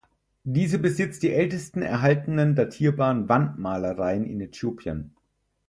Diese 0.45 0.79
besitzt 0.79 1.21
die 1.21 1.31
ältesten 1.31 1.83
erhaltenen 1.83 2.55
datierbaren 2.55 3.29
Wandmalereien 3.29 4.25
in 4.25 4.41
Äthiopien. 4.41 5.15